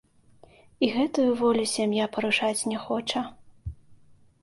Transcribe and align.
І 0.87 0.89
гэтую 0.95 1.27
волю 1.43 1.65
сям'я 1.75 2.09
парушаць 2.17 2.67
не 2.73 2.83
хоча. 2.89 3.21